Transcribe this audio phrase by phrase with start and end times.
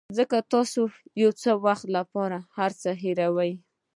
[0.17, 3.51] ځکه تاسو د یو څه وخت لپاره هر څه هیروئ.